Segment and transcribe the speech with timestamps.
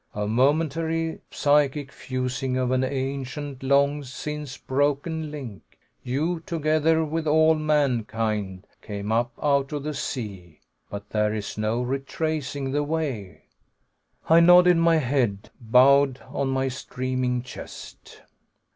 [0.15, 5.61] A momentary, psychic fusing of an ancient, long since broken link.
[6.01, 10.61] You, together with all mankind, came up out of the sea.
[10.89, 13.43] But there is no retracing the way."
[14.27, 18.21] I nodded, my head bowed on my streaming chest.